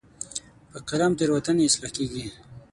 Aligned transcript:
په 0.71 0.77
قلم 0.89 1.11
تیروتنې 1.19 1.63
اصلاح 1.67 1.91
کېږي. 1.97 2.25